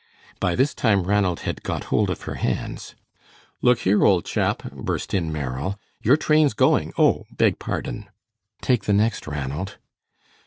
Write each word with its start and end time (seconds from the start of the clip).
By 0.39 0.55
this 0.55 0.73
time 0.73 1.03
Ranald 1.03 1.41
had 1.41 1.61
got 1.61 1.83
hold 1.93 2.09
of 2.09 2.23
her 2.23 2.33
hands. 2.33 2.95
"Look 3.61 3.81
here, 3.81 4.03
old 4.03 4.25
chap," 4.25 4.63
burst 4.71 5.13
in 5.13 5.31
Merrill, 5.31 5.77
"your 6.01 6.17
train's 6.17 6.55
going. 6.55 6.91
Oh, 6.97 7.27
beg 7.29 7.59
pardon." 7.59 8.09
"Take 8.63 8.85
the 8.85 8.93
next, 8.93 9.27
Ranald." 9.27 9.77